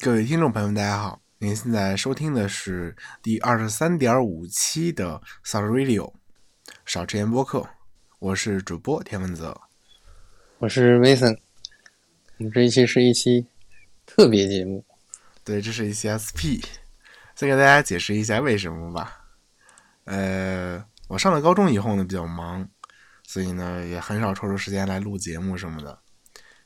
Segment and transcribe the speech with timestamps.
[0.00, 1.22] 各位听众朋友们，大家好！
[1.38, 6.12] 您现在收听的是第二十三点五期的 s o u Radio
[6.84, 7.64] 少吃盐播客，
[8.18, 9.56] 我是主播田文泽，
[10.58, 11.38] 我是 Mason。
[12.38, 13.46] 我们这一期是一期
[14.04, 14.84] 特别节目，
[15.44, 16.58] 对，这是一期 SP。
[17.36, 19.16] 先给大家解释一下为什么吧。
[20.06, 22.68] 呃，我上了高中以后呢，比较忙，
[23.22, 25.96] 所以呢也很少抽出时间来录节目什么的。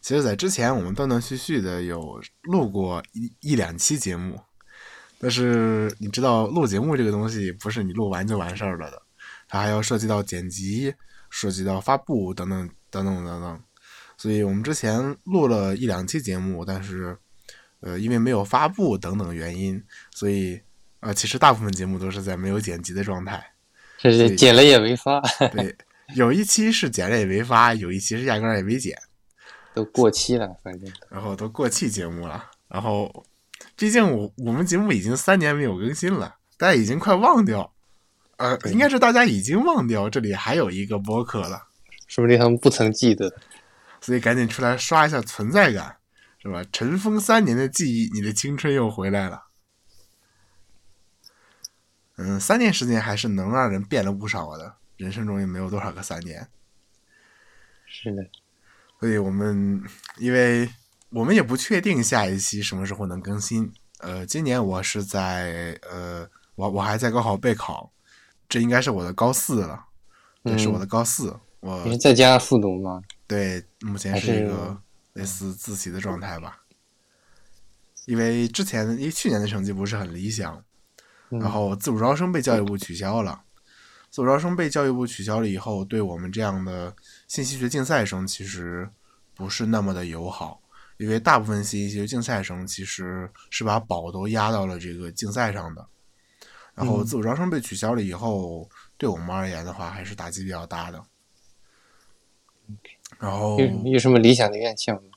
[0.08, 4.40] 其实，在之前我们断断续续的有录过一一两期节目，
[5.18, 9.02] 但是你知道，录节目这个东西不是你录完就完事儿了的，
[9.50, 10.94] 它还要涉及到剪辑、
[11.28, 13.60] 涉及到发布等等等等等等。
[14.16, 17.14] 所以我们之前录了一两期节目，但是
[17.80, 19.78] 呃，因为没有发布等等原因，
[20.14, 20.58] 所以
[21.00, 23.44] 呃，其实大部分节目都是在没有剪辑的状态。
[23.98, 25.20] 这是剪了也没发。
[25.52, 25.76] 对，
[26.14, 28.96] 有一期是剪了也没发，有一期是压根儿也没剪。
[29.74, 32.50] 都过期了，反正然后都过气节目了。
[32.68, 33.24] 然后，
[33.76, 37.72] 毕竟我我们节目已经三年没有更新了，大家已经快忘掉，
[38.36, 41.68] 呃，应该是大家已经忘掉这里还有一个播客了，
[42.06, 43.32] 说不定他们不曾记得，
[44.00, 45.96] 所以赶紧出来刷一下存在感，
[46.42, 46.62] 是吧？
[46.72, 49.44] 尘封三年的记忆，你的青春又回来了。
[52.16, 56.48] 嗯，三年时间还是能让人变了不少的，人生中也没有多少个三年。
[57.86, 58.22] 是的。
[59.00, 59.82] 所以我们，
[60.18, 60.68] 因为
[61.10, 63.72] 我们也不确定下一期什么时候能更新。
[64.00, 67.92] 呃，今年我是在呃，我我还在高考备考，
[68.48, 69.84] 这应该是我的高四了，
[70.44, 71.36] 这是我的高四。
[71.60, 73.02] 我你是在家复读吗？
[73.26, 74.80] 对，目前是一个
[75.14, 76.62] 类似自习的状态吧。
[78.06, 80.64] 因为之前因为去年的成绩不是很理想，
[81.28, 83.42] 然后自主招生被教育部取消了。
[84.10, 86.94] 自主招生被教育部取消了以后，对我们这样的
[87.28, 88.90] 信息学竞赛生其实
[89.34, 90.60] 不是那么的友好，
[90.96, 95.86] 因为大部分信息学竞赛生其实是把宝都压到了这个竞赛上的。
[96.74, 101.02] 然后自主招生被取消了以后，对我们而言的话，还是打击比较大的。
[103.18, 105.10] 然后有什么理想的院校吗？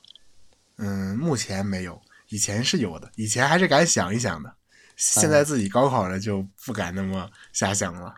[0.76, 4.52] 嗯，目前没有，以前是有的，以前还是敢想一想的，
[4.96, 8.16] 现在自己高考了就不敢那么瞎想了。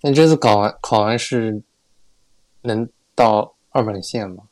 [0.00, 1.62] 那这次考完考完是
[2.62, 4.44] 能到二本线吗？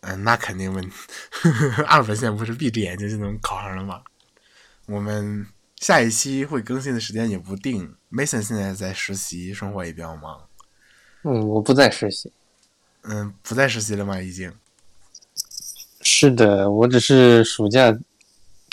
[0.00, 0.90] 嗯，那肯定问，
[1.86, 4.02] 二本线不是闭着眼睛就能考上了吗？
[4.86, 5.46] 我们
[5.76, 7.94] 下一期会更新的时间也不定。
[8.10, 10.48] Mason 现在在实习，生活也比较忙。
[11.24, 12.32] 嗯，我不在实习。
[13.02, 14.20] 嗯，不在实习了吗？
[14.20, 14.52] 已经。
[16.00, 17.92] 是的，我只是暑假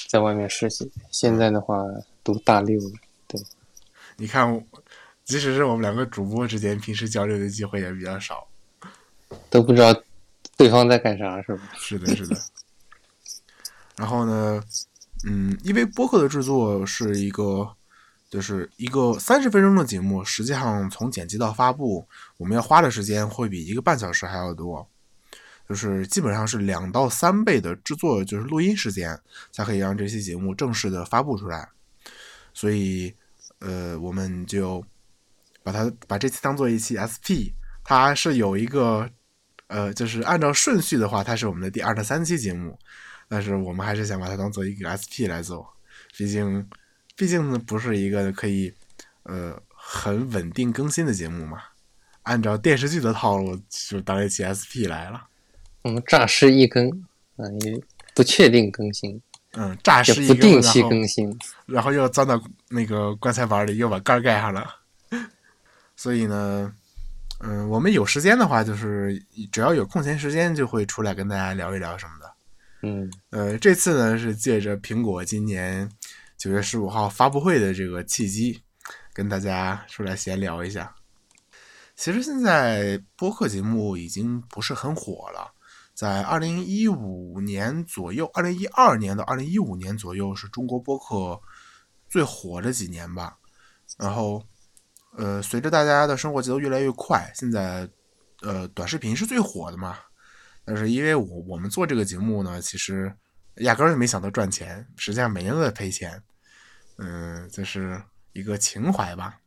[0.08, 0.92] 在外面实习。
[1.12, 1.84] 现在的话，
[2.24, 2.92] 读大六了。
[3.28, 3.42] 对，
[4.18, 4.64] 你看。
[5.26, 8.48] 即使是我们两个主播之间，平时交流的机会也比较少，
[9.50, 9.92] 都不知道
[10.56, 11.64] 对方在干啥，是吧？
[11.76, 12.38] 是的，是的。
[13.96, 14.64] 然后呢，
[15.26, 17.76] 嗯，因为播客的制作是一个，
[18.30, 24.88] 就是一个三十分钟的节目，实际上从剪辑到发布，我们要花的时间会比一个半小时还要多，
[25.68, 29.20] 就是基本上是两到三倍的制作，就是录音时间，
[29.52, 31.68] 才可以让这期节目正式的发布出来。
[32.54, 33.12] 所以，
[33.58, 34.86] 呃，我们就。
[35.66, 37.50] 把它把这期当做一期 SP，
[37.84, 39.10] 它是有一个，
[39.66, 42.78] 呃，就是按照顺序的话，它是我们的第二十三期节目，
[43.28, 45.68] 但是我们还是想把它当做一个 SP 来做，
[46.16, 46.70] 毕竟，
[47.16, 48.72] 毕竟呢不是一个可以，
[49.24, 51.58] 呃，很稳定更新的节目嘛。
[52.22, 55.28] 按照电视剧的套路，就当一期 SP 来了。
[55.82, 56.88] 我们诈尸一更，
[57.38, 57.82] 啊，也
[58.14, 59.20] 不确定更新。
[59.54, 62.40] 嗯，诈尸一更，不定期更新，然后又钻到
[62.70, 64.85] 那个棺材板里，又把盖盖上了。
[65.96, 66.74] 所以呢，
[67.40, 69.18] 嗯，我们有时间的话，就是
[69.52, 72.34] 只要有空闲时间，就会出来跟大家聊一聊什么的。
[72.82, 75.90] 嗯，呃，这次呢是借着苹果今年
[76.38, 78.62] 九月十五号发布会的这个契机，
[79.14, 80.94] 跟大家出来闲聊一下。
[81.96, 85.54] 其实现在播客节目已经不是很火了，
[85.94, 91.40] 在二零一五年左右，二零一二年到二零一五年左右是中国播客
[92.10, 93.38] 最火的几年吧，
[93.98, 94.44] 然后。
[95.18, 97.88] 呃，随着大家的生活节奏越来越快，现在，
[98.42, 99.98] 呃，短视频是最火的嘛。
[100.66, 103.14] 但是因为我我们做这个节目呢，其实
[103.58, 106.22] 压根儿就没想到赚钱，实际上每年都在赔钱。
[106.98, 108.02] 嗯，这是
[108.34, 109.38] 一个情怀吧。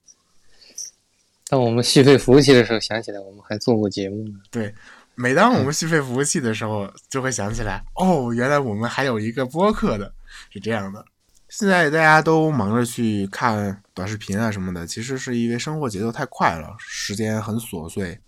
[1.49, 4.35] 当我们续费服务器的时候，想起来我们还做过节目呢。
[4.50, 4.75] 对，
[5.15, 10.15] 每当我们续费服务器的时候，就会想起来，哦，原来我们还有一个播客的，
[10.50, 11.05] 是这样的。
[11.49, 18.21] 现在大家都忙着去看短视频啊什么的，其实是因为生活节奏太快了，时间很琐碎。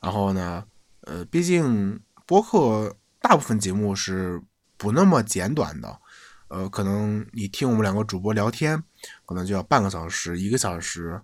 [0.00, 0.64] 然后呢，
[1.00, 4.40] 呃，毕竟播客大部分节目是
[4.76, 5.98] 不那么简短的，
[6.46, 8.80] 呃，可能你听我们两个主播聊天，
[9.26, 11.20] 可能就要半个小时、一个小时。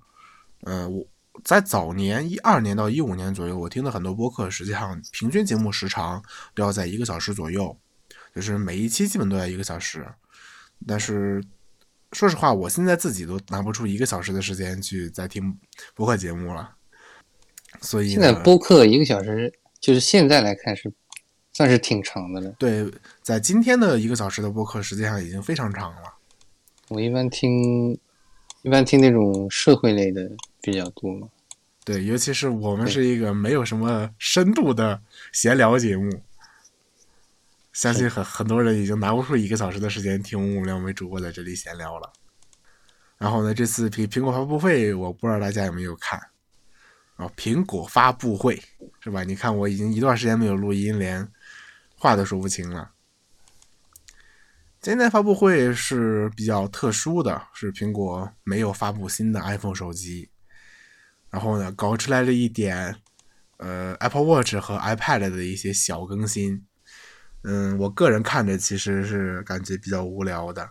[0.63, 1.07] 呃，我
[1.45, 6.21] 在早年一二年到一五年左右，我听的很多播客，实际上平均节目时长
[6.55, 7.79] 都要在一个小时左右，
[8.35, 10.05] 就是每一期基本都要一个小时。
[10.87, 11.43] 但是
[12.13, 15.59] 说实话，我现在自己都拿不出一个小时的时间去在听
[15.95, 16.77] 播客节目了。
[17.81, 20.93] 所以现在播客一个小时，就是现在来看是
[21.53, 22.51] 算是挺长的了。
[22.59, 22.89] 对，
[23.21, 26.15] 在今天的一个小时的播客，实际上已经非常长了。
[26.89, 27.99] 我一般听，
[28.63, 30.31] 一般听那种社会类的
[30.63, 31.29] 比较多嘛。
[31.85, 35.03] 对，尤其是我们是一个没有什么深度的
[35.33, 36.23] 闲聊节目，
[37.75, 42.11] 相信很很多人已经拿不出一个小时的时间听我们两位主播在这里闲聊了。
[43.19, 46.19] 然后呢，这次苹苹果发布会，我不知道大家有没有看。
[47.17, 48.63] 啊，苹果发布会
[49.01, 49.23] 是吧？
[49.25, 51.29] 你看我已经一段时间没有录音，连
[51.97, 52.93] 话都说不清了。
[54.81, 60.29] 今天发布会是比较特殊的，是苹果没有发布新的 iPhone 手机，
[61.31, 62.97] 然后呢，搞出来了一点
[63.57, 66.65] 呃 Apple Watch 和 iPad 的一些小更新。
[67.45, 70.69] 嗯，我个人看着其实是感觉比较无聊的。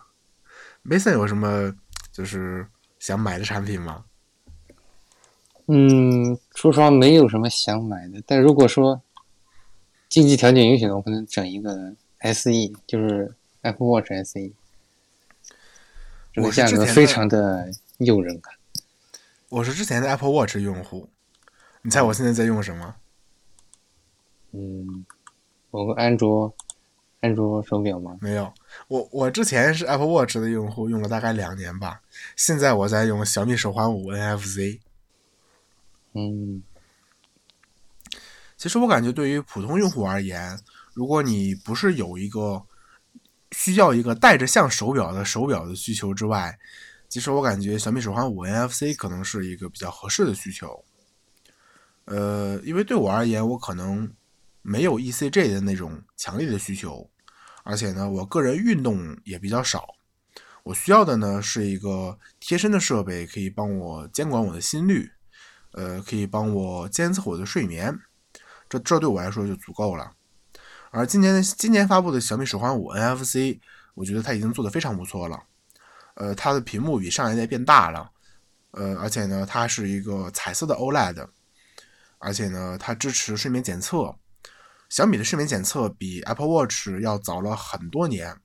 [0.83, 1.73] Mason 有什么
[2.11, 2.67] 就是
[2.99, 4.03] 想买的产品吗？
[5.67, 8.21] 嗯，说实话，没有什么想买的。
[8.25, 9.01] 但如果说
[10.09, 12.51] 经济条件允许的，我可能整一个 SE，
[12.85, 14.51] 就是 Apple Watch SE，
[16.33, 18.49] 这个价格非常的诱人啊。
[19.49, 21.07] 我是之前的 Apple Watch 用户，
[21.83, 22.95] 你猜我现在在用什么？
[24.51, 25.05] 嗯，
[25.71, 26.53] 我个安卓
[27.23, 28.17] 安卓手表吗？
[28.19, 28.53] 没有，
[28.89, 32.01] 我我之前是 Apple Watch 的用户，用了大概两年吧。
[32.35, 34.81] 现在我在用小米手环五 NFC。
[36.11, 36.61] 嗯，
[38.57, 40.59] 其实我感觉对于普通用户而言，
[40.93, 42.61] 如果你不是有一个
[43.53, 46.59] 需要一个带着像手表的手表的需求之外，
[47.07, 50.83] 其实我感觉小米手环五 NFC 可能是一个比较合适的需求。
[52.03, 54.11] 呃，因为对我而言，我可能
[54.61, 57.09] 没有 ECG 的那种强烈的需求，
[57.63, 59.87] 而且呢，我个人运动也比较少，
[60.63, 65.11] 我需要的呢是一个贴身的设备，可以帮我监管我的心率。
[65.75, 67.97] 呃，可以帮我监测我的睡眠，
[68.69, 70.11] 这这对我来说就足够了。
[70.91, 73.59] 而今年今年发布的小米手环五 NFC，
[73.95, 75.41] 我觉得它已经做得非常不错了。
[76.13, 78.07] 呃，它的屏幕比上一代变大了，
[78.69, 81.27] 呃，而且呢，它是一个彩色的 OLED，
[82.19, 84.15] 而且呢，它支持睡眠检测。
[84.93, 88.37] 小米的睡眠检测比 Apple Watch 要早了很多年，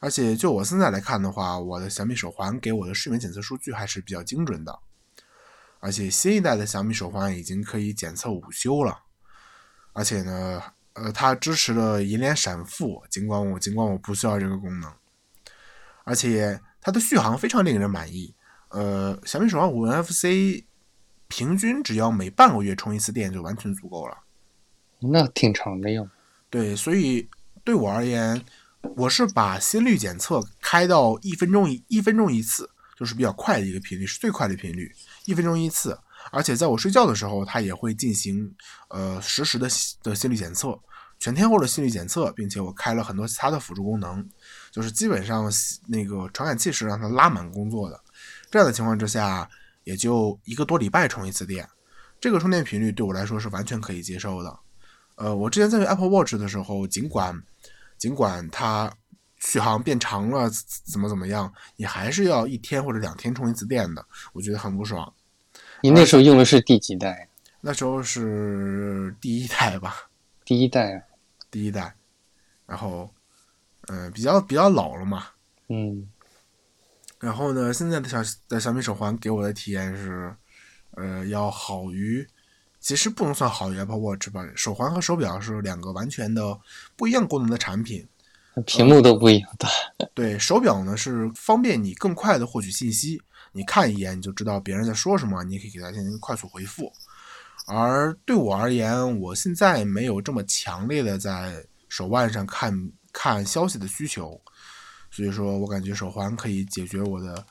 [0.00, 4.76] 而且就我现在来看的话，我的小米手环给我的睡眠检测数据还是比较精准的。
[5.78, 8.98] 而且新一代的小米手环已经可以检测午休了，
[9.92, 10.60] 而且呢，
[10.94, 14.92] 呃，它支持了银联闪付，尽管我尽管我不需要这个功能，
[16.02, 18.34] 而且它的续航非常令人满意。
[18.70, 20.64] 呃，小米手环五 NFC
[21.28, 24.18] 平均只要每半个月充一次电就完全足够了，
[25.10, 26.08] 那挺长的哟。
[26.50, 27.28] 对，所以
[27.64, 28.44] 对我而言，
[28.96, 34.92] 我是把心率检测开到一分钟一一分钟一次，就是比较快的一个频率，是最快的频率。
[35.24, 35.98] 一分钟一次，
[36.30, 38.54] 而且在我睡觉的时候，它也会进行
[38.88, 39.68] 呃实时的
[40.02, 40.78] 的心率检测，
[41.18, 44.28] 全天候的心率检测，并且我开了很多其他的辅助功能，
[44.70, 45.50] 就是基本上
[45.86, 48.00] 那个传感器是让它拉满工作的。
[48.50, 49.48] 这样的情况之下，
[49.84, 51.66] 也就一个多礼拜充一次电，
[52.20, 54.58] 这个充电频率对我来说是完全可以接受的。
[55.22, 57.40] 呃，我之前在用 Apple Watch 的时候，尽管
[57.96, 58.92] 尽管它
[59.38, 60.50] 续航变长了，
[60.84, 65.14] 怎么怎么样，你还是要一天或者两天充一次电的，我觉得很不爽。
[65.80, 67.28] 你那时候用的是第几代？
[67.60, 70.10] 那时候是第一代吧。
[70.44, 71.06] 第一代，
[71.52, 71.94] 第一代。
[72.66, 73.08] 然后，
[73.86, 75.26] 嗯，比较比较老了嘛。
[75.68, 76.08] 嗯。
[77.20, 80.34] 然后呢，现在的小的小米手环给我的体验是，
[80.96, 82.26] 呃，要好于，
[82.82, 84.44] 其实不能算好于 Apple Watch 吧。
[84.56, 86.58] 手环和手表是两个完全的
[86.96, 88.06] 不一样功能的产品，
[88.66, 89.68] 屏幕都不一样大。
[90.12, 93.22] 对手表呢，是方便你更快的获取信息。
[93.52, 96.92] 你看一眼你就知道别人在说什么，你也可以给他进行快速回复。
[97.66, 104.40] 而对我而言，我现在没有这么强烈的在手腕上看看消息的需求，
[105.10, 107.44] 所以说我感觉手环可以解决我的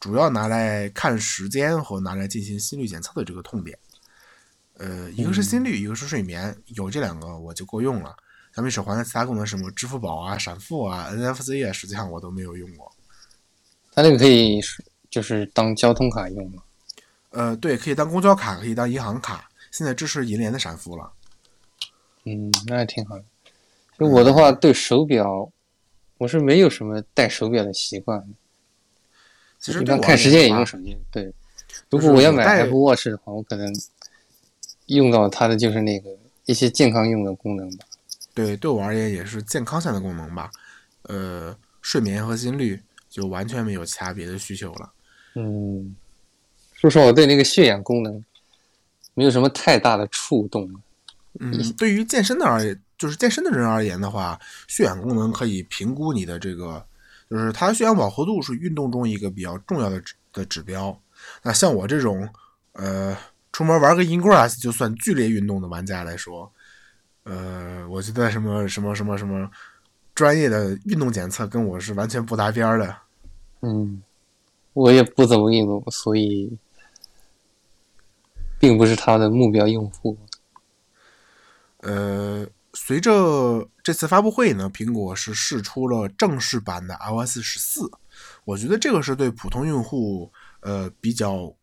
[0.00, 3.78] 主要拿来看时间和拿来进行心率检测的这个痛点。
[4.82, 8.16] 呃，一个是心率，一个是睡眠，有这两个我就够用了。
[8.54, 12.90] 小米手环的其他功能，什么支付宝啊、闪付啊、NFC 啊，实际上我都没有用过。
[13.92, 14.60] 它那个可以。
[15.10, 16.62] 就是当交通卡用吗？
[17.32, 19.46] 呃，对，可以当公交卡，可以当银行卡。
[19.70, 21.12] 现在支持银联的闪付了。
[22.24, 23.24] 嗯，那也挺好的。
[23.98, 25.52] 就我的话，对手表
[26.16, 28.26] 我是没有什么戴手表的习惯。
[29.58, 30.96] 其实一般看时间也用手机。
[31.10, 31.30] 对，
[31.90, 33.70] 如果我要买 Apple Watch 的话，我可能
[34.86, 36.10] 用到它的就是那个
[36.46, 37.84] 一些健康用的功能吧。
[38.34, 40.50] 对，对我而言也是健康项的功能吧。
[41.02, 44.92] 呃，睡眠和心率就完全没有其他别的需求了。
[45.34, 45.94] 嗯，
[46.74, 48.24] 说实话，我对那个血氧功能
[49.14, 50.70] 没有什么太大的触动。
[51.40, 56.84] 嗯，对于健身的而言，就是健身的人而言的话，血氧功能可以评估你的这个，
[57.30, 60.98] 就是它血氧饱和度是运动中一个比较重要的指的指标。
[61.42, 62.28] 那像我这种，
[62.72, 63.16] 呃，
[63.52, 66.50] 出门玩个 Ingress 就算剧烈运动的玩家来说，
[67.24, 69.50] 呃，我觉得什么什么什么什么
[70.14, 72.96] 专业的运动检测跟我是完全不搭边的。
[73.60, 74.02] 嗯，
[74.72, 76.56] 我也不怎么运动，所以
[78.58, 80.16] 并不是他的目标用户。
[81.80, 87.90] 呃，随着这次发布会呢，苹果是试出了正式版的 iOS 十四。
[88.44, 90.30] 我觉得这个是对普通用户
[90.60, 91.54] 呃比较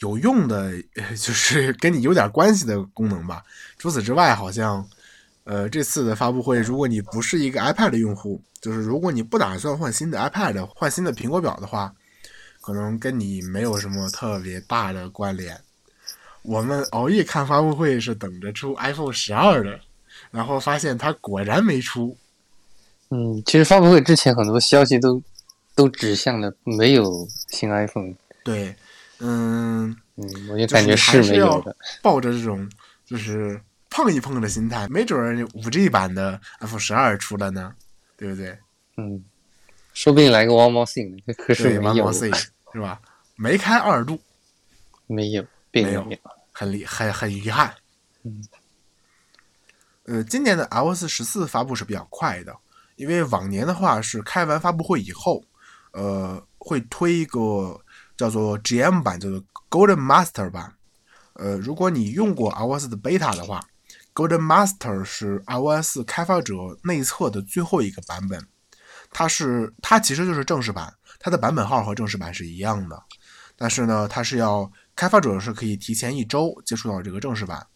[0.00, 0.72] 有用的，
[1.18, 3.42] 就是跟你有点关系的功能吧。
[3.78, 4.86] 除此之外，好像
[5.44, 11.92] 呃这次的发布会，如果你不是一个 iPad 的用户，就是如果你不打算换新的 iPad、换新的苹果表的话，
[12.60, 15.58] 可能跟你没有什么特别大的关联。
[16.42, 19.80] 我们熬夜看发布会是等着出 iPhone 十二的，
[20.30, 22.16] 然后发现它果然没出。
[23.10, 25.22] 嗯，其实发布会之前很多消息都
[25.74, 28.14] 都指向了没有新 iPhone。
[28.44, 28.74] 对，
[29.18, 31.74] 嗯嗯，我就感觉是没有的。
[32.02, 32.68] 抱着这种
[33.04, 37.74] 就是碰一碰的心态，没准五 G 版的 iPhone 十二出了呢，
[38.16, 38.58] 对不对？
[38.96, 39.22] 嗯，
[39.94, 41.74] 说不定来个 One More Thing，可是
[42.72, 43.00] 是吧？
[43.36, 44.18] 没开二度，
[45.06, 45.44] 没有。
[45.72, 46.08] 没有，
[46.52, 47.74] 很厉很很遗憾。
[48.22, 48.42] 嗯，
[50.04, 52.56] 呃，今年的 iOS 十四发布是比较快的，
[52.96, 55.44] 因为往年的话是开完发布会以后，
[55.92, 57.78] 呃，会推一个
[58.16, 60.74] 叫做 GM 版，叫做 Golden Master 版。
[61.34, 63.60] 呃，如果你用过 iOS 的 beta 的话
[64.14, 66.54] ，Golden Master 是 iOS 开发者
[66.84, 68.46] 内测的最后一个版本，
[69.10, 73.02] 它是它其实就是正式版，它的版本号和正式版是一样的，
[73.56, 74.70] 但是呢，它是要。
[74.96, 77.66] 开发者是可以提前一周接触到这个正式版，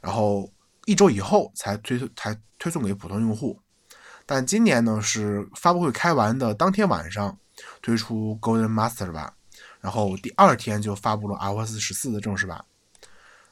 [0.00, 0.50] 然后
[0.86, 3.60] 一周以后才推才推送给普通用户。
[4.24, 7.38] 但今年呢是发布会开完的当天晚上
[7.82, 9.30] 推出 Golden Master 版，
[9.84, 12.64] 然后第二天就发布了 iOS 十四的正式版。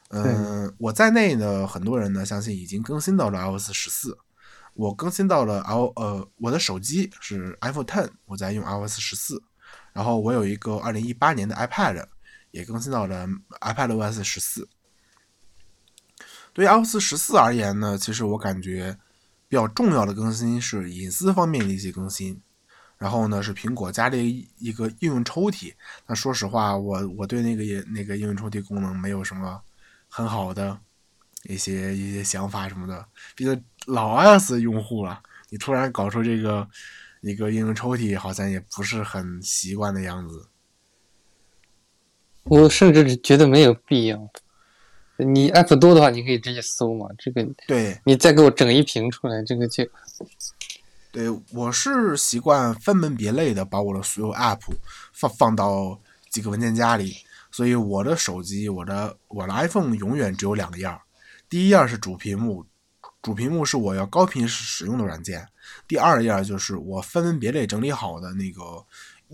[0.08, 4.16] 嗯，我在内的，很多人呢相信已经更新到了 iOS 十四。
[4.72, 9.42] 我更新到了 i 呃，我的手机是 iPhone Ten，我在用 iOS 十四。
[9.92, 12.06] 然后我有一个二零一八年的 iPad。
[12.52, 13.26] 也更新到了
[13.62, 14.68] iPadOS 十四。
[16.52, 18.98] 对于 iOS 十四而言呢，其实我感觉
[19.48, 22.42] 比较重要的更新是隐私方面的一些更新。
[23.02, 25.74] 然后呢，是苹果加了一个应用抽屉。
[26.06, 29.60] 那说实话，我我对那个也那个应用抽屉功能没有什么
[30.08, 30.78] 很好的
[31.48, 33.04] 一些一些想法什么的。
[33.34, 36.68] 毕竟老 iOS 用户了，你突然搞出这个
[37.22, 40.46] 一个应用抽屉，好像也不是很习惯的样子。
[42.44, 44.30] 我甚至觉得没有必要。
[45.16, 47.08] 你 app 多的话，你可以直接搜嘛。
[47.18, 49.82] 这个，对你再给我整一屏出来，这个就……
[51.12, 54.62] 对，我是习惯分门别类的把我的所有 app
[55.12, 56.00] 放放到
[56.30, 57.14] 几个文件夹里，
[57.50, 61.02] 所以我的手机，我的我的 iPhone 永远只有两个样儿。
[61.48, 62.64] 第一样是主屏幕，
[63.20, 65.46] 主屏幕是我要高频使用的软件。
[65.86, 68.84] 第二样就是我分门别类整理好的那个。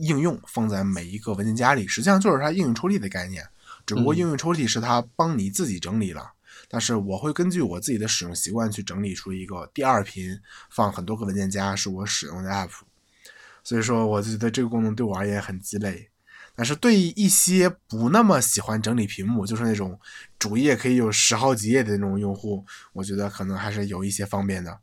[0.01, 3.45] 应用放在每一个文件夹里，实际上就是它应用抽屉的概念，
[3.85, 6.31] 只不过应用抽屉是它帮你自己整理了。
[6.69, 10.39] 但是我会根据我自己的使用习惯去整理出一个第二屏，
[10.71, 12.71] 放很多个文件夹是我使用的 app。
[13.65, 16.11] 所以说，我就觉得这个功能对我而言很鸡肋。
[16.55, 20.01] 但是对于一些不那么喜欢整理屏幕，就是那种
[20.39, 24.81] 主页可以有十好几页的那种用户，我觉得可能还是有一些方便的。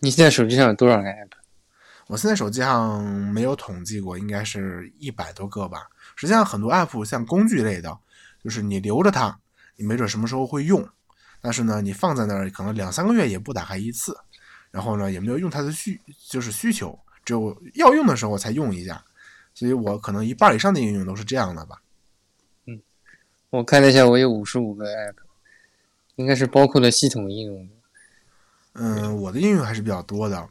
[0.00, 1.30] 你现在手机上有多少个 app？
[2.08, 5.88] 我现在手机上没有统计过，应该是一百多个吧。
[6.14, 7.98] 实际上，很多 app 像工具类的，
[8.42, 9.38] 就是你留着它，
[9.78, 10.86] 你没准什么时候会用。
[11.40, 14.14] 但是呢，你放在那儿，可能两三个月也不打开一次，
[14.70, 19.02] 然后呢，也没有用它的需就是需求，只有要用的时候才用一下。
[19.54, 21.80] 所以我可能一半以上的应用都是这样的吧。
[22.66, 22.80] 嗯，
[23.50, 25.14] 我看了一下，我有五十五个 app，
[26.16, 27.68] 应该是包括了系统应用。
[28.74, 30.48] 嗯，我的应用还是比较多的。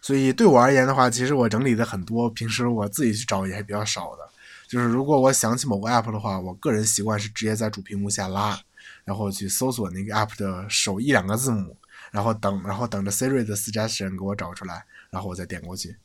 [0.00, 4.29] 所以对我而言的话，其实我整理的很多，平时我自己去找也还比较少的。
[4.70, 8.56] 就是如果我想起某个 app 的话，我个人习惯是直接在主屏幕下拉，
[9.04, 11.76] 然后去搜索那个 app 的首一两个字母，
[12.12, 15.96] 然后等，然后等着 Siri 的 suggestion 给我找出来，然后我再点过去。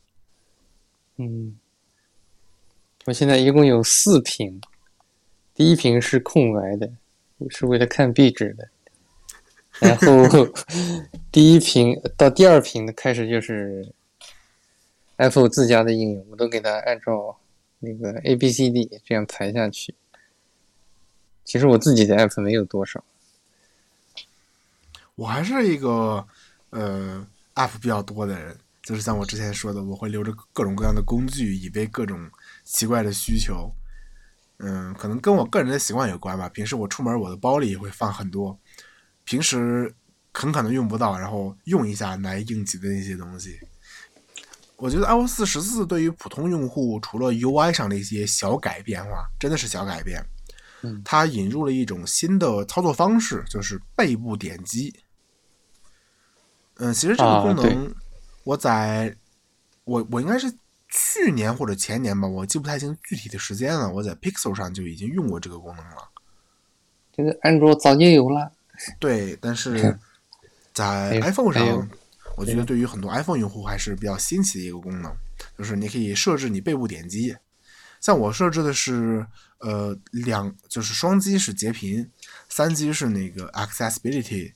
[1.18, 1.56] 嗯，
[3.04, 4.60] 我现在一共有四屏，
[5.54, 6.90] 第一屏是空白的，
[7.48, 8.68] 是为了看壁纸的。
[9.78, 10.48] 然后
[11.30, 13.94] 第一屏到第二屏的开始就是
[15.18, 17.38] Apple 自家的应用，我都给它按照
[17.78, 19.94] 那个 A B C D 这样排下去。
[21.44, 23.04] 其实我自己的 App 没有多少。
[25.14, 26.26] 我还是一个
[26.70, 32.30] 呃 App 比较多的人，就是像我之前说的，我会留着各种各样的工具，以备各种
[32.64, 33.72] 奇怪的需求。
[34.58, 36.48] 嗯，可能跟我个人的习惯有关吧。
[36.48, 38.58] 平时我出门，我的包里也会放很多。
[39.24, 39.94] 平时
[40.32, 43.60] 很可能用不到，然后用一下来应急的那些东西。
[44.76, 50.24] 我觉得 iOS 十四对于普通用户，除了 UI 上的一些小改变化，真的是小改变。
[50.82, 54.94] 嗯，它引入了一种新的操作方式，就是背部点击。
[56.74, 57.94] 嗯，其实这个功能，
[58.44, 59.16] 我在
[59.84, 60.52] 我我应该是
[60.90, 63.90] 去年或者前年吧，我记不太清具体的时间了。
[63.90, 66.08] 我在 Pixel 上就已经用过这个功能了。
[67.16, 68.52] 这个安卓早就有了。
[69.00, 69.98] 对，但是
[70.74, 71.88] 在 iPhone 上，
[72.36, 75.10] 我觉得对于很多 iPhone 用户还是比较新奇的一个功能，
[75.58, 77.34] 就是你可以设置你背部点击。
[77.98, 79.26] 像我设置的是，
[79.58, 82.08] 呃，两就是双击是截屏，
[82.48, 84.52] 三击是那个 Accessibility，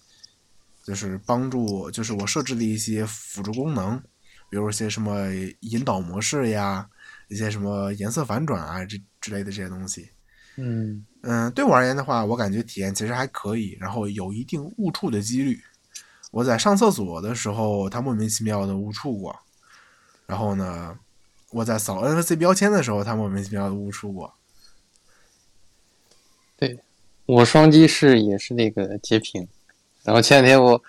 [0.85, 3.99] 就是帮助，就是我设置的一些辅助功能，
[4.51, 5.29] 比如一些什么
[5.61, 6.87] 引导模式呀，
[7.29, 10.11] 一些什么颜色反转啊这之类的这些东西。
[10.57, 15.59] 嗯嗯，对我而言的话，我感觉体验其实还可以，然后有一定误触的几率。
[16.31, 19.39] 我在上厕所的时候，它莫名其妙的误触过。
[20.27, 20.97] 然后呢，
[21.51, 24.33] 我在扫 NFC 标签的时候，它莫名其妙的误触过。
[26.57, 26.79] 对，
[27.27, 29.49] 我双击是也是那个截屏，
[30.05, 30.81] 然后前两天我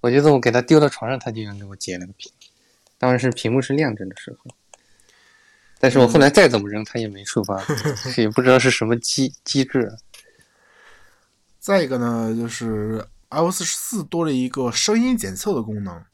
[0.00, 2.32] 我觉得我给它丢到床上，它就想给我截了个屏，
[2.96, 4.50] 当然是屏幕是亮着的时候。
[5.78, 7.62] 但是我后来再怎么扔，它也没触发，
[8.16, 9.92] 也不知道是什么机机制。
[11.58, 16.04] 再一个呢，就是 iOS 十四多了一个声音检测的功能，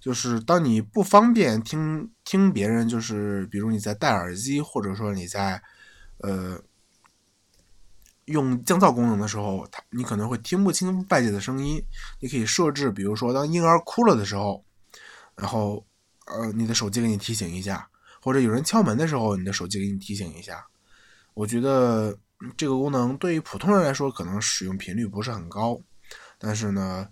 [0.00, 5.62] 就是当你不方便听听别人，就是比如你在戴耳机，或者说你在
[6.18, 6.60] 呃
[8.26, 11.82] 用降噪功能的时候，它你可能会听不清外界的声音。
[12.20, 14.64] 你可以设置，比如说当婴儿哭了的时候，
[15.36, 15.84] 然后
[16.26, 17.88] 呃你的手机给你提醒一下。
[18.22, 20.66] 或者有人敲门的时候，你的手机给你提醒一下。
[21.32, 22.18] 我觉得
[22.54, 25.80] 这个功能对于普通人来说，可能使用频率不是很高，
[26.40, 27.06] 但是呢，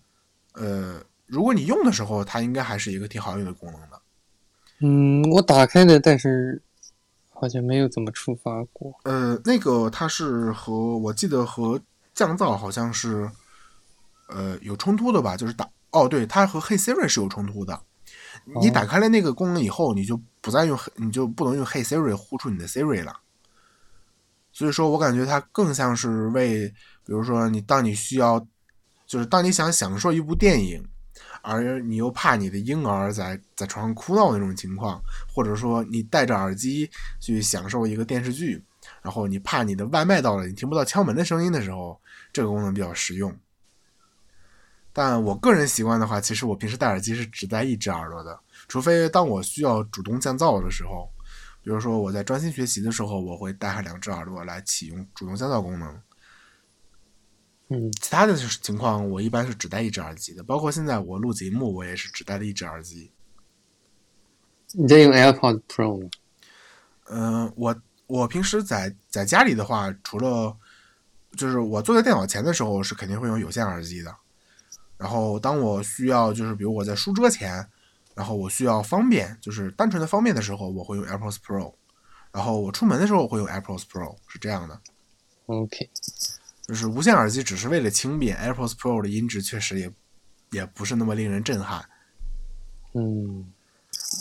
[0.54, 4.00] 呃，如果你用的时候，它应该还是一个挺好用的功能的。
[4.80, 6.62] 嗯，我打开的，但是
[7.28, 8.92] 好像没有怎么触发过。
[9.04, 11.80] 呃，那个它是和我记得和
[12.14, 13.30] 降噪好像是
[14.28, 15.36] 呃有冲突的吧？
[15.36, 17.80] 就是打哦，对，它和 Hey Siri 是有冲突的。
[18.60, 23.20] 你打开了那个功能以后，你就不再用，你就不能用 Hey Siri 呼出你的 Siri 了。
[24.52, 26.68] 所以说我感觉它更像是为，
[27.04, 28.46] 比如说你当你需要，
[29.08, 30.86] 就是当你想享受一部电影，
[31.40, 38.62] 而你又怕你的婴儿在在床上哭闹那种情况，或者说你戴着耳机去享受一个电视剧，
[39.00, 41.98] 然后你怕你的外卖到了，你听不到敲门的声音的时候，
[42.32, 43.34] 这个功能比较实用。
[44.92, 51.08] 但我个人习惯的话，其实我平时戴耳机是只戴一只耳朵的，除非当我需要主动降噪的时候，
[51.62, 55.98] 比如说我在专心学习的时候，我会戴上两只耳朵来启用主动降噪功能。
[57.68, 63.12] 嗯，其他的情况我一般是只戴一只耳机的，包括现在我录节目，我也是只戴了一只耳机。
[64.72, 66.10] 你在用 AirPods Pro 吗？
[67.10, 67.76] 嗯，我
[68.06, 70.56] 我平时在在家里的话，除了
[71.36, 74.14] 就是我坐在电脑前的时候，是肯定会用有线耳机的。
[74.96, 77.64] 然后，当我需要，就是比如我在书桌前，
[78.14, 81.74] 然后我需要方便，就是单纯的方便的时候，我会用 AirPods Pro。
[82.32, 84.80] 然后我出门的时候会用 AirPods Pro，是这样的。
[85.46, 85.88] OK，
[86.68, 89.90] 就是无线耳机只是为了轻便，AirPods Pro 的音质确实也
[90.50, 91.82] 也不是那么令人震撼。
[92.92, 93.50] 嗯，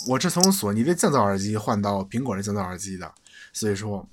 [0.08, 3.14] 我是从索尼的降噪耳机换到苹果的降噪耳机的，
[3.52, 4.08] 所以说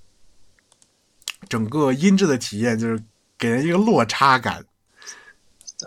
[1.48, 3.00] 整个音质的体验就是
[3.38, 4.64] 给人一个落差感。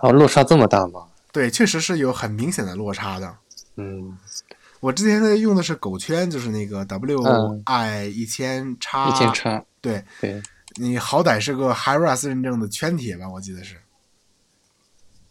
[0.02, 1.08] 哦，落差这么大吗？
[1.34, 3.38] 对，确实是有很明显的落差的。
[3.76, 4.18] 嗯，
[4.80, 9.64] 我之前在用的是狗圈，就是那个 WI 一千叉一千叉。
[9.82, 10.42] 对对，
[10.80, 13.28] 你好歹是个 HiRes 认证的圈铁吧？
[13.28, 13.78] 我记得是。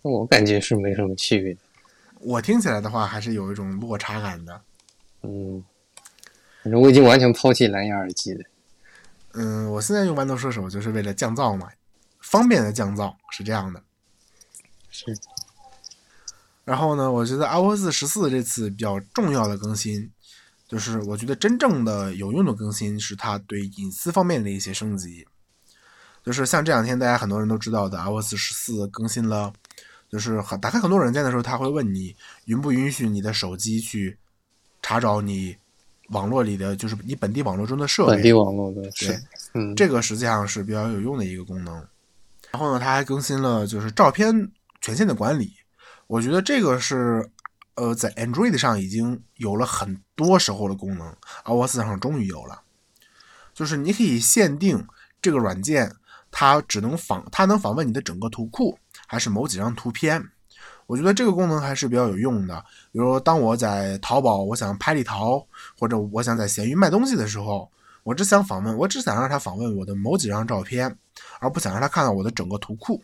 [0.03, 1.57] 我感觉是没什么区别。
[2.19, 4.61] 我听起来的话，还是有一种落差感的。
[5.23, 5.65] 嗯，
[6.63, 8.45] 反正我已经完全抛弃蓝牙耳机了。
[9.35, 11.71] 嗯，我现在用豌豆射手就是为了降噪嘛，
[12.21, 13.81] 方便的降噪是这样的。
[14.91, 15.17] 是，
[16.65, 20.11] 然后呢，我觉得 iOS 十四这次比较重要的更新，
[20.67, 25.27] 就是我觉得真正的有用的更新是它对隐私方面的一些升级。
[26.27, 29.53] 就是像这两天大家很多人都知道的，iOS 十四更新了，
[30.11, 34.19] 就是很打开很多软件的时候，它会问你允不允许你的手机去
[34.83, 35.57] 查找你
[36.09, 38.15] 网络里的，就是你本地网络中的设备。
[38.15, 39.17] 本地网络的，对，
[39.55, 41.75] 嗯，这个实际上是比较有用的一个功能。
[42.51, 45.53] 然后呢，它还更新了就是照片权限的管理。
[46.09, 47.25] 我觉得这个是，
[47.77, 52.63] 呃，在 Android 上已经有了很多时候的功能，iOS 上终于有了。
[53.55, 54.85] 就是你可以限定
[55.23, 55.95] 这个软件，
[56.39, 60.23] 它只能访，它能访问你的整个图库，还是某几张图片。
[60.87, 62.63] 我觉得这个功能还是比较有用的。
[62.93, 65.43] 比如当我在淘宝，我想拍立淘，
[65.79, 67.71] 或者我想在闲鱼卖东西的时候，
[68.03, 70.95] 我只想访问，我只想让它访问我的某几张照片，
[71.41, 73.03] 而不想让它看到我的整个图库。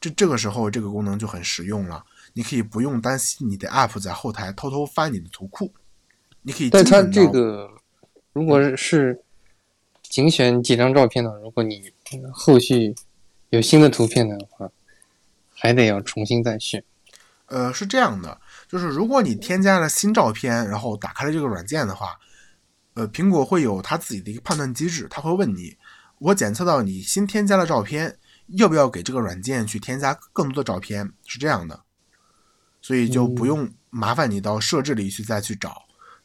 [0.00, 2.02] 这这个时候，这个功能就很实用了。
[2.32, 5.70] 你可以不用担心你的 App 在后台偷偷翻你的图库，
[6.40, 6.70] 你可以。
[6.70, 7.68] 但它这个
[8.32, 9.22] 如果是
[10.02, 11.92] 仅选几张照片呢，如果你
[12.32, 12.94] 后续
[13.50, 14.70] 有新的图片的话，
[15.54, 16.82] 还得要重新再选。
[17.46, 22.18] 呃，是这样的，就是如果你添加了新照片，然后打开了这个软件的话，
[22.94, 25.76] 呃，苹果会有它自己的一个判断机制，它会问你：
[26.18, 28.18] 我检测到你新添加了照片。
[28.56, 31.12] 要不要给这个软件去添加更多的照片？
[31.26, 31.82] 是这样的，
[32.80, 35.82] 所以就不用麻烦你到设置里去再去找，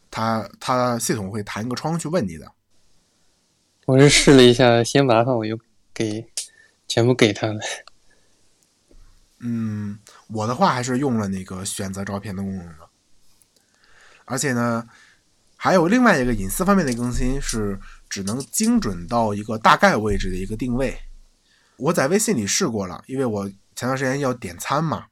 [0.10, 2.50] 它它系统会弹一个窗去问你的。
[3.86, 5.60] 我是试了一下，先麻烦我又
[5.94, 6.26] 给
[6.88, 7.60] 全部给他了。
[9.40, 12.90] 嗯，我的话还是用了那个选择照片的功能的，
[14.24, 14.88] 而且呢，
[15.58, 17.78] 还有另外一个隐私方面的更新是，
[18.10, 20.98] 只能精准到一个大概位置的一个定位。
[21.76, 25.08] 我在微信里试过了，因为我前段时间要点餐嘛，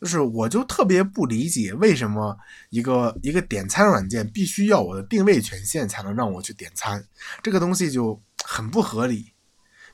[0.00, 2.36] 就是我就特别不理解为什么
[2.70, 7.06] 一个一个点餐软件必须要我的定位权限才能让我去点餐，
[7.40, 9.32] 这个东西就很不合理。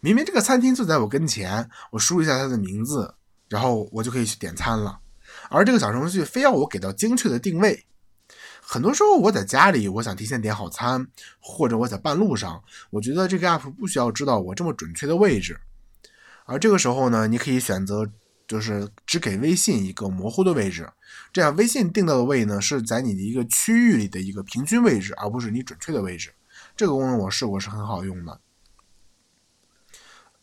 [0.05, 3.15] 明明这个餐厅就在我跟前，我输一下它的名字，
[3.49, 4.99] 然后我就可以去点餐了，
[5.49, 7.87] 而这个小程序非要我给到精确的定位。
[8.61, 11.07] 很多时候我在家里，我想提前点好餐，
[11.39, 12.61] 或者我在半路上，
[12.91, 15.61] 我觉得这个 app 不需要知道我这么准确的位置。
[16.47, 18.05] 而这个时候呢，你可以选择
[18.49, 20.91] 就是只给微信一个模糊的位置，
[21.33, 26.35] 这样微信定到的位呢是在你的一个区域里的一个平均位置，而不是你准确的位置。
[26.77, 28.41] 这个功能我试过是很好用的，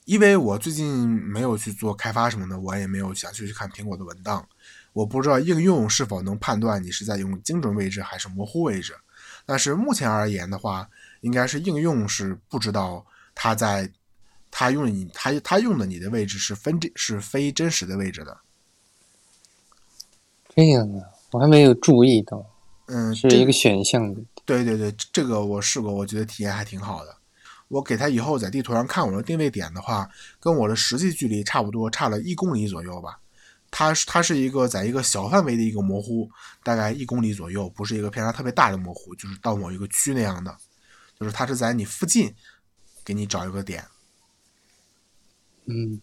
[0.10, 4.44] 因为我最近没有去做开发什么的，我也没有想去去看苹果的文档，
[4.92, 8.96] 我不知道应用是否能判断你是在用精准位置还是模糊位置。
[9.46, 10.90] 但是目前而言的话，
[11.22, 13.92] 应该是应用是不知道它在。
[14.52, 18.36] 它用你，它它用的你的位置是分真，是非真实的位置的。
[20.56, 22.44] 这样啊，我还没有注意到。
[22.88, 24.20] 嗯，是一个选项的。
[24.46, 27.16] 对对对，这个我试过，我觉得体验还挺好的。
[27.70, 33.20] 我给他以后在地图上看我的定位点的话，跟我的实际距离差不多，差了一公里左右吧。
[33.72, 36.30] 它是它是一个在一个小范围的一个模糊，
[36.64, 40.58] 大概一公里左右，不是一个偏差特别大的模糊，就是到某一个区那样的，
[41.20, 42.34] 就是它是在你附近
[43.06, 43.86] 给你找一个点。
[45.68, 46.02] 嗯，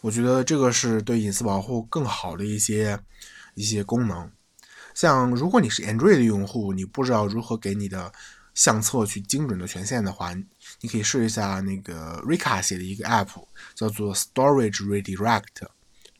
[0.00, 2.98] 我觉得这个是对隐私保护更好的一些
[3.54, 4.28] 一些功能。
[4.92, 8.12] 像如果你是 Android 的用户，你不知道如何给你的
[8.58, 10.34] 相册去精准的权限的话，
[10.80, 15.68] 你可以试一下那个 Rika 写的一个 App，叫做 Storage Redirect，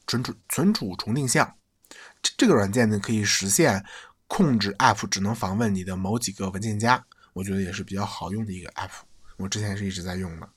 [0.06, 1.52] 存储存储重定向。
[2.22, 3.84] 这这个软件呢，可以实现
[4.28, 7.04] 控制 App 只能访问你的某几个文件夹。
[7.32, 8.90] 我觉得也是比较好用的一个 App，
[9.36, 10.48] 我之前是一直在用的。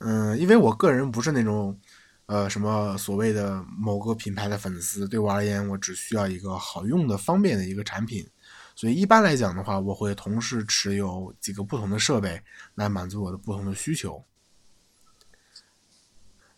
[0.00, 1.80] 嗯，因为我个人不是那种，
[2.26, 8.28] 呃，什么所谓的某个品牌的粉丝，对我而言，我只需要一个好用的、方便的一个产品，
[8.74, 12.42] 所以一般来讲的话，我会同时持有几个不同的设备
[12.74, 14.24] 来满足我的不同的需求。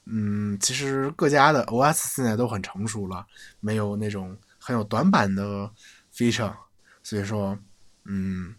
[0.07, 3.26] 嗯，其实各家的 OS 现在都很成熟了，
[3.61, 5.70] 没有那种很有短板的
[6.14, 6.55] feature，
[7.02, 7.59] 所以说，
[8.05, 8.55] 嗯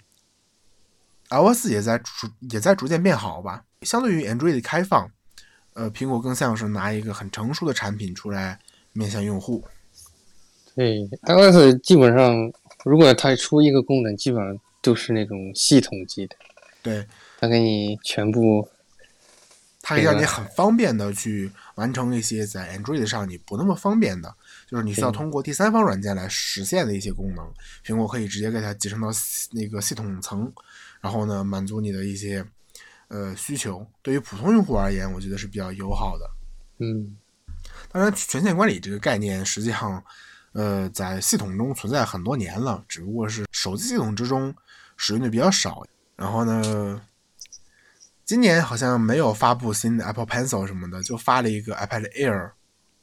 [1.30, 3.64] ，iOS 也在逐也在逐渐变好吧。
[3.84, 5.10] 相对于 Android 的开放，
[5.74, 8.60] 呃，苹果更像是拿一个很成熟的产品出来
[8.92, 9.66] 面向用户。
[10.78, 12.54] 对，iOS 基本上，
[12.86, 16.36] 如果它出一个功能，基本上都是那种系统级的。
[16.84, 17.04] 对，
[17.40, 18.70] 它给你全部，
[19.82, 24.32] 它可以让你很方便的去完成一些在 Android 上你不那么方便的，
[24.70, 27.52] 就是你需要通过第三方软件来实现的一些功能，
[27.84, 29.08] 苹果可以直接给它集成到
[29.54, 30.54] 那个系统层，
[31.02, 32.46] 然后呢，满足你的一些。
[33.10, 36.30] 呃，需求对于普通用户而言，我觉得是比较友好的。
[36.80, 37.16] 嗯，
[37.90, 40.04] 当然，权限管理这个概念实际上，
[40.58, 44.52] 呃，在系统中存在很多年了，只不过是手机系统之中
[44.96, 45.86] 使用的比较少。
[46.16, 47.00] 然后呢，
[48.26, 52.50] 今年好像没有发布新的 Apple Pencil 什么的，就发了一个 iPad Air。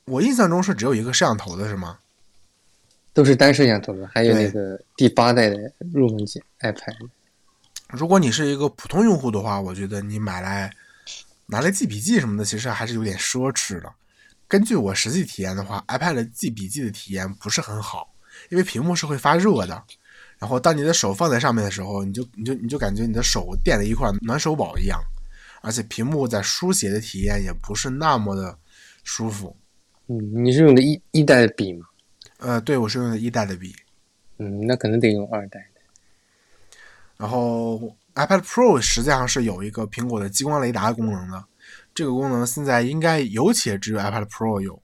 [0.06, 2.00] 我印象中是只有一个摄像头的，是吗？
[3.12, 5.56] 都是单摄像头的，还有那个第八代的
[5.92, 7.08] 入门级 iPad。
[7.90, 10.74] 如果你是一个普通用户的话，我觉得你买来
[11.46, 13.92] 拿来记笔记什么的，其实还是有点奢侈的。
[14.46, 18.14] 根据我实际体验的话，iPad 记笔记的体验不是很好，
[18.50, 19.82] 因为屏幕是会发热的。
[20.38, 25.00] 然后当你的手放在上面的时候，你就你就你就感觉你的手垫了一块暖手宝一样，
[25.62, 28.58] 而且屏幕在书写的体验也不是那么的
[29.02, 29.56] 舒服。
[30.08, 31.86] 嗯，你是用的一一代的笔吗？
[32.38, 33.74] 呃，对，我是用的一代的笔。
[34.38, 35.80] 嗯，那可能得用二代的。
[37.16, 41.42] 然后 iPad Pro 实际上是有一个苹果的激光雷达功能的，
[41.94, 44.82] 这个功能现在应该有且只有 iPad Pro 有。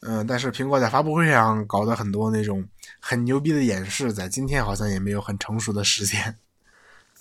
[0.00, 2.66] 嗯，但是苹果在发布会上搞的很多那种
[3.00, 6.36] 很牛逼的演示，在今天好像也没有很成熟的实现。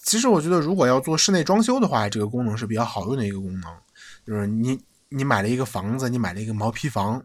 [0.01, 3.71] 其实我觉得，如果要做室内装修的话，这个功能是比较好用的一个功能，
[4.25, 4.79] 就是你。
[5.15, 7.23] 你买了一个房子，你买了一个毛坯房，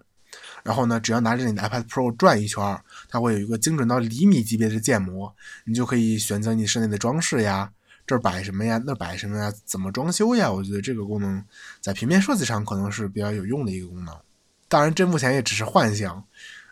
[0.62, 7.72] 然后呢，只要拿着你的 iPad Pro 转一圈，它会有一个精准到厘米级别的建模，你就可以选择你室内的装饰呀，
[8.08, 10.50] 这儿摆什么呀，那摆什么呀，怎么装修呀？
[10.50, 11.44] 我觉得这个功能
[11.78, 14.18] 在平面设计上可能是比较有用的一个功能。
[14.66, 16.24] 当然，这目前也只是幻想，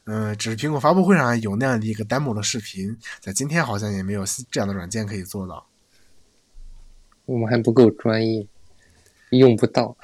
[0.05, 5.67] 嗯，只是苹果发布会上有那样的一个 demo 的视频，在今天好像也没有这样的软件可以做到。
[7.27, 8.47] 我们还不够专业，
[9.29, 9.95] 用不到。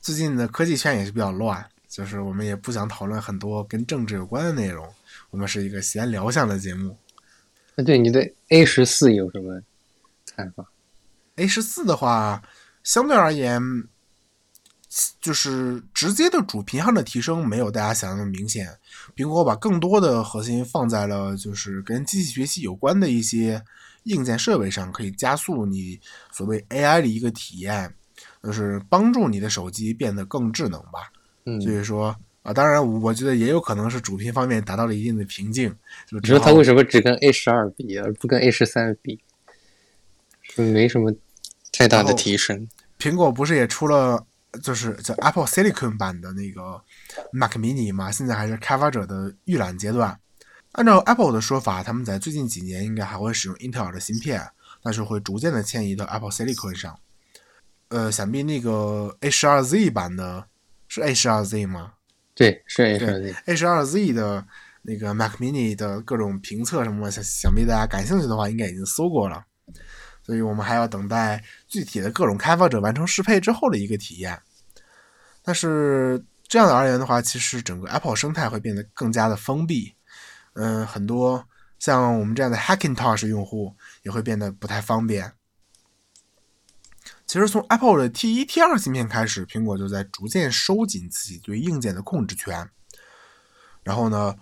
[0.00, 4.88] 最近的科技圈也是比较乱，就是我们也不想讨论很多跟政治有关的内容，
[5.30, 6.96] 我们是一个闲聊向的节目。
[7.76, 9.60] 那对你对 A 十四有什么
[10.34, 10.66] 看法
[11.36, 12.42] ？A 十四的话，
[12.82, 13.60] 相对而言，
[15.20, 18.76] 就是直接的主频上的提升没有大家想象的明显。
[19.14, 23.62] 苹果把更多的核心放在了就是跟机器学习有关的一些
[24.04, 26.00] 硬件设备上，可以加速你
[26.32, 27.94] 所谓 AI 的一个体验。
[28.42, 31.10] 就是帮助你的手机变得更智能吧。
[31.44, 35.68] 嗯，所以说啊，当然，我觉得也有可能是主频方面达到了一定的瓶颈。
[36.06, 39.20] 就你说它为什么只跟 A 十二比，而不跟 A 十三比？
[40.42, 41.12] 是没什么
[41.72, 42.68] 太大的提升。
[43.00, 44.24] 苹果不是也出了
[44.62, 46.80] 就是叫 Apple Silicon 版的那个
[47.32, 48.12] Mac Mini 吗？
[48.12, 50.16] 现在还是开发者的预览阶段。
[50.70, 54.40] 按照 Apple 的说法，他们在最近几年应该还会使用英特尔的芯片，
[54.84, 56.96] 但是会逐渐的迁移到 Apple Silicon 上。
[57.88, 60.46] 呃，想必那个 A 十二 Z 版的
[60.86, 61.94] 是 A 十二 Z 吗？
[62.36, 63.34] 对，是 A 十二 Z。
[63.46, 64.46] A 十二 Z 的
[64.82, 69.42] 那个 Mac Mini 的各种评测什么，想想必大家感兴趣的话，应该已经搜过了。
[70.22, 74.38] 所以我们还要等待具体的各种开发者完成适配之后的一个体验。
[75.42, 79.94] 但是这样的而言的话，其实整个 Apple 生态会变得更加的封闭。
[80.52, 81.42] 嗯，很多
[81.78, 85.32] 像我们这样的 Hackintosh 用户也会变得不太方便。
[87.26, 92.70] 其实从 Apple 的 T 一、T 二芯片开始，苹果就在逐渐收紧自己对硬件的控制权。
[93.82, 94.34] 然后呢，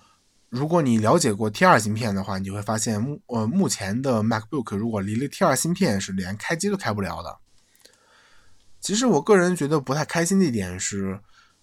[0.50, 7.38] 如果你了解过 T 二芯片的话，你会发现目呃目前的 MacBook 如果离了 T 二芯片是连开机都开不了的。
[8.80, 11.18] 其实我个人觉得不太开心的一点是，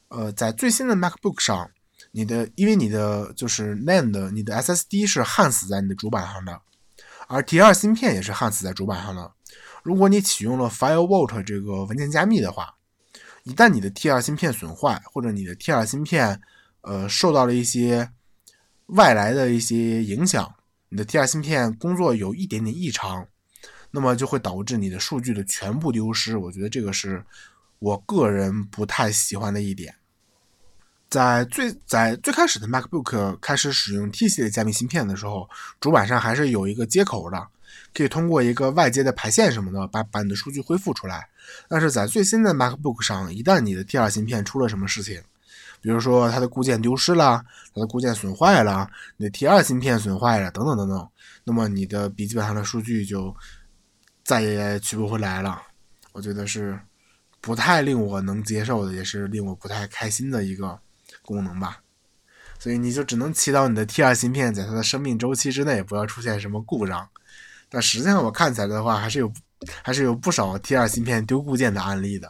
[0.07, 1.69] 呃，在最新的 MacBook 上，
[2.11, 6.59] 你的因为你的就是 NAND，你的 SSD 是焊死在你的主板上的，
[7.27, 9.31] 而 T 二芯片也是焊死在主板上的。
[9.83, 12.75] 如果你启用了 FireVault 这个文件加密的话，
[13.43, 16.39] 一旦你的 T2 芯片损坏，或者你的 T2 芯片
[16.81, 18.11] 呃受到了一些
[18.87, 20.53] 外来的一些影响，
[20.89, 23.27] 你的 T2 芯片工作有一点点异常，
[23.89, 26.37] 那么就会导致你的数据的全部丢失。
[26.37, 27.25] 我觉得这个是
[27.79, 29.95] 我个人不太喜欢的一点。
[31.09, 37.47] 在最在最开始的 MacBook 开始使用 T 系列加密芯片的时候，主板上还是有一个接口的。
[37.93, 41.27] 可以通过一个外接的排线什么的，把把你的数据恢复出来。
[41.67, 45.21] 但是在最新的 MacBook 上，一旦你的 T2 芯片出了什么事情，
[45.81, 51.09] 比如说它的固件丢失了，它的固件损坏了，你的 T2 芯片损坏了，等等等等，
[51.43, 53.35] 那么你的笔记本上的数据就
[54.23, 55.61] 再也取不回来了。
[56.13, 56.79] 我觉得是
[57.41, 60.79] 不太令我能接受的，也是令我不太开心的一个
[61.21, 61.81] 功能吧。
[62.59, 67.09] 所以你就只能祈祷你的 T2 芯片在它的生命周期之内不要出现什么故障。
[67.73, 69.31] 但实际上，我看起来的话，还是有，
[69.81, 72.29] 还是有不少 T2 芯片丢固件的案例的。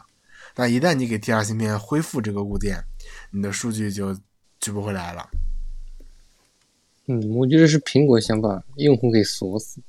[0.54, 2.80] 但一旦你给 T2 芯片恢复这个固件，
[3.32, 4.16] 你的数据就
[4.60, 5.28] 取不回来了。
[7.06, 9.80] 嗯，我觉得是苹果想把用户给锁死，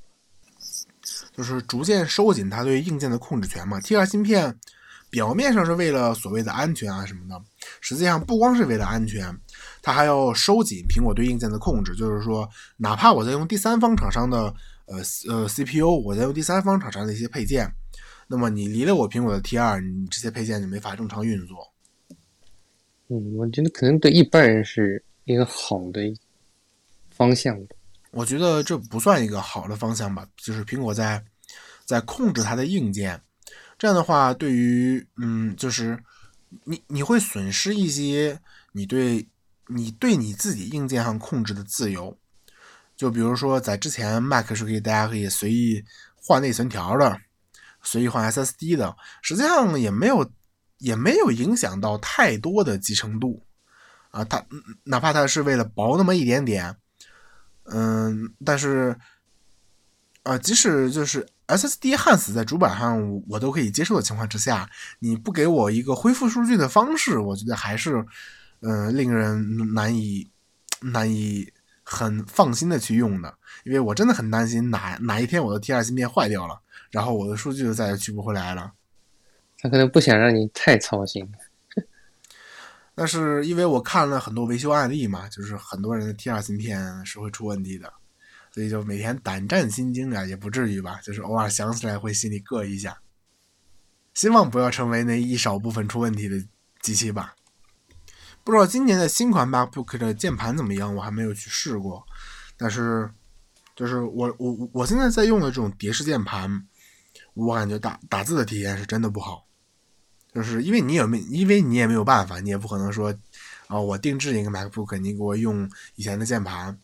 [1.37, 3.79] 就是逐渐收紧它对硬件的控制权嘛。
[3.81, 4.57] T2 芯片
[5.11, 7.39] 表面上是为了所谓的安全啊什么的，
[7.81, 9.31] 实际上不光是为了安全，
[9.83, 11.93] 它还要收紧苹果对硬件的控制。
[11.95, 14.51] 就是说，哪怕我在用第三方厂商的
[14.85, 14.97] 呃
[15.29, 17.73] 呃 CPU，我在用第三方厂商的一些配件，
[18.27, 21.73] 那么你离了我苹果的 T 二，你这些配件就没法正常运作。
[23.07, 26.01] 嗯，我觉得可能对一般人是一个好的
[27.11, 27.57] 方向
[28.11, 31.23] 我觉得这不算一个好的方向吧，就是苹果在
[31.85, 33.19] 在控制它的硬件。
[33.77, 35.97] 这样的话，对于嗯，就是
[36.65, 38.39] 你你会损失一些
[38.71, 39.27] 你对
[39.67, 42.17] 你对你自己硬件上控制的自由。
[43.03, 45.83] 就比如说，在之前，Mac 是可以大家可以随意
[46.15, 47.19] 换内存条的，
[47.81, 50.31] 随意换 SSD 的，实际上也没有
[50.77, 53.45] 也没有影响到太多的集成度
[54.11, 54.23] 啊。
[54.23, 54.41] 它
[54.85, 56.73] 哪怕它是为了薄那么一点点，
[57.65, 58.97] 嗯，但是
[60.23, 61.27] 啊，即使就是。
[61.45, 64.67] SSD 焊死在主板上，我都可以接受的情况之下，
[64.99, 68.03] 你不给我一个恢复数据的方式，我觉得还是，
[68.61, 70.31] 嗯，令人难以
[70.79, 71.51] 难以
[71.83, 73.37] 很放心的去用的。
[73.63, 76.59] 因为我真的很担心哪哪一天我的 T2 芯片坏掉了，
[76.91, 78.71] 然后我的数据就再也取不回来了。
[79.59, 81.29] 他可能不想让你太操心。
[82.95, 87.91] 但是因为我看了很多维修案例嘛，就是很多人的 T2 芯片是会出问题的。
[88.51, 92.95] 所以就每天胆战心惊啊，也不至于吧，就是偶尔想起来会心里膈一下。
[94.13, 96.35] 希望不要成为那一少部分出问题的
[96.79, 97.33] 机器吧。
[98.43, 102.05] 不知道今年的新款 MacBook 的键盘怎么样，我还没有去试过。
[102.57, 103.09] 但是，
[103.75, 106.67] 就是我我我现在在用的这种蝶式键盘，
[107.33, 109.45] 我感觉打打字的体验是真的不好。
[110.33, 113.13] 就是因为你也没，因为你也没有办法，你也不可能说，
[113.67, 116.77] 啊，我定制一个 MacBook，你给我用以前的键盘。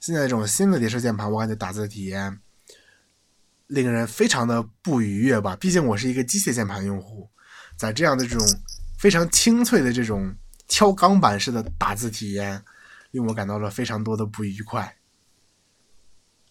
[0.00, 2.40] 现在这种新的蝶式键盘，我感觉打字的体验
[3.66, 5.54] 令人非常的不愉悦吧。
[5.56, 7.28] 毕竟我是一个机械键盘用户，
[7.76, 8.46] 在这样的这种
[8.98, 10.34] 非常清脆的这种
[10.68, 12.62] 敲钢板式的打字体验，
[13.10, 14.96] 令我感到了非常多的不愉快。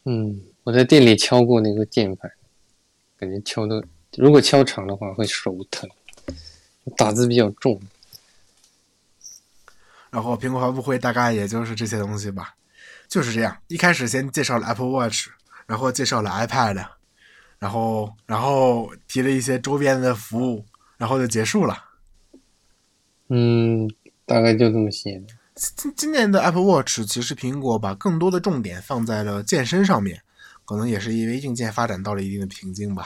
[0.05, 2.31] 嗯，我在店里敲过那个键盘，
[3.17, 3.83] 感觉敲的
[4.17, 5.89] 如果敲长的话会手疼，
[6.97, 7.81] 打字比较重。
[10.09, 12.55] 然后苹果发布会大概也就是这些东西吧。
[13.07, 15.29] 就是这样，一开始先介绍了 Apple Watch，
[15.67, 16.87] 然后介绍了 iPad，
[17.59, 20.65] 然后然后提了一些周边的服务，
[20.97, 21.83] 然后就结束了。
[23.29, 23.87] 嗯，
[24.33, 25.21] 大概就这么些。
[25.53, 30.19] 今今年的 Apple Watch 其实苹果把更多的重点放在了健身上面，
[30.65, 33.05] 可能也是因为硬件发展到了一定的瓶颈吧，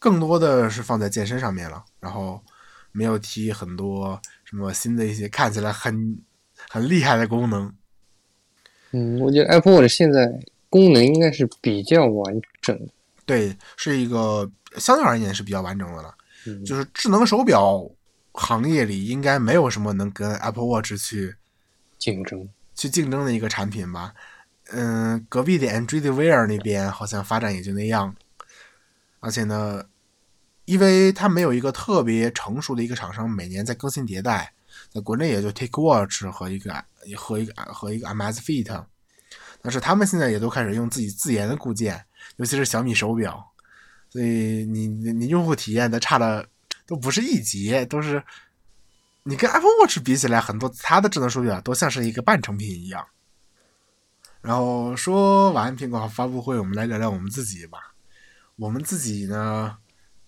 [0.00, 2.42] 更多的是放在健身上面了，然后
[2.90, 6.18] 没有提很多什么新的一些看起来很
[6.68, 7.72] 很厉害的功能。
[8.90, 10.28] 嗯，我觉得 Apple Watch 现在
[10.68, 12.92] 功能应该是比较完整的。
[13.24, 16.12] 对，是一个相对而言是比较完整的了。
[16.66, 17.88] 就是智能手表
[18.32, 21.36] 行业里应该没有什么能跟 Apple Watch 去
[21.98, 24.14] 竞争、去竞争的一个产品吧。
[24.72, 28.14] 嗯，隔壁的 Android Wear 那边好像发展也就那样。
[29.20, 29.84] 而且呢，
[30.64, 34.52] 因为它没有一个特别成熟的一个厂商每年在更新迭代。
[34.88, 36.72] 在国内也就 Take Watch 和一个
[37.16, 38.84] 和一个和一个 Amazfit，
[39.60, 42.02] 但是他们现在也都开始用自己自研的固件，
[42.36, 43.44] 尤其是小米手表，
[44.08, 46.48] 所以你你你用户体验的差的
[46.90, 48.20] 都不是一级，都是
[49.22, 53.06] 你跟 Apple Watch 比起来，很多它的智能手表都像是一个半成品一样。
[54.40, 57.94] 然后说完苹果发布会，我们来聊聊我们自己吧。
[58.56, 59.76] 我们自己呢？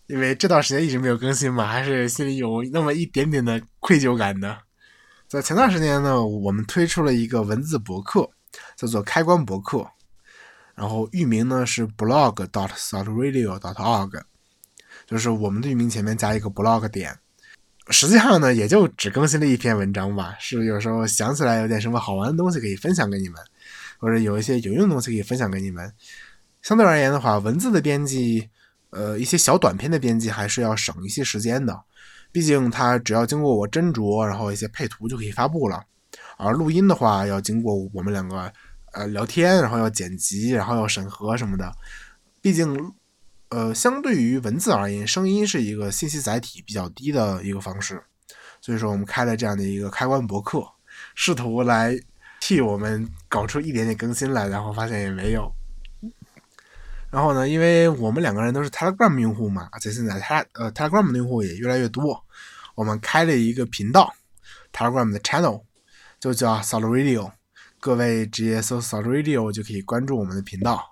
[0.07, 4.57] 因为这段时间一直没有更新嘛，还是心里有那么一点点的愧疚感的。
[5.27, 8.31] 在前段时间呢，我们推出了一个文字博客，
[8.77, 9.90] 叫做“开关博客”，
[10.77, 14.22] 然后域名呢是 blog dot soutradio dot org，
[15.12, 17.16] 就是我们的域名前面加一个 blog 点。
[17.90, 20.35] 实际上呢，也就只更新了一篇文章吧。
[20.40, 23.40] 是有时候想起来有点什么好玩的东西可以分享给你们，
[23.98, 25.92] 或者有一些有用的东西可以分享给你们。
[26.62, 28.48] 相对而言的话，文字的编辑。
[28.94, 31.80] 呃，一些小短片的编辑还是要省一些时间的，
[32.30, 35.82] 毕竟它只要经过我斟酌，然后一些配图就可以发布了。
[36.36, 38.53] 而录音的话，要经过我们两个
[38.93, 41.74] 呃聊天，然后要剪辑，然后要审核什么的。
[42.43, 42.93] 毕竟，
[43.53, 48.03] 呃，相对于文字而言，声音是一个信息载体比较低的一个方式，
[48.62, 50.66] 所以说我们开了这样的一个开关博客，
[51.14, 51.94] 试图来
[52.40, 55.53] 替我们搞出一点点更新来，然后发现也没有。
[57.11, 62.24] 然后呢，因为我们两个人都是 Telegram 用户嘛，而且现在他呃 Telegram 的用户也越来越多，
[62.74, 64.14] 我们开了一个频道
[64.72, 65.62] ，Telegram 的 channel
[66.18, 67.30] 就叫 Solid Radio，
[67.78, 70.91] 各位直接搜 Solid Radio 就可以关注我们的频道。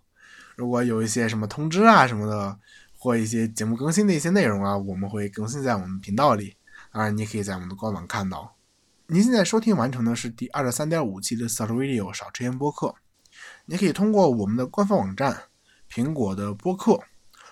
[0.61, 2.55] 如果有一些什么通知啊什么的，
[2.99, 6.55] 或一些节目更新的一些内容啊，我们会更新在我们频道里。
[6.93, 8.55] 当然，你也可以在我们的官网看到。
[9.07, 12.95] 您现在收听完成的是第二十三点五期的 s o u t Radio 少吃盐播客。
[13.65, 15.45] 你可以通过我们的官方网站、
[15.91, 17.01] 苹果的播客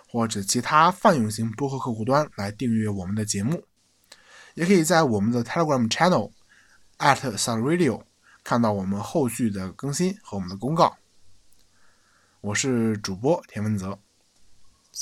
[0.06, 3.64] 或者其他泛用型播客客户端来订阅我们的节目，
[4.52, 6.30] 也可以在我们的 Telegram Channel
[6.98, 8.02] at s o u t Radio
[8.44, 10.94] 看到我们后续的更新和我们的公告。
[12.41, 13.99] 我是主播田文泽，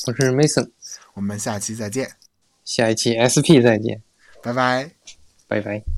[0.06, 0.70] 我是 Mason，
[1.12, 2.10] 我们下期再见，
[2.64, 4.02] 下一期 SP 再见，
[4.42, 4.90] 拜拜，
[5.46, 5.95] 拜拜。